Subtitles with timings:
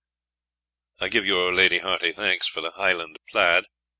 [0.99, 3.65] I give yl Lady hearty thanks for the Highland plaid.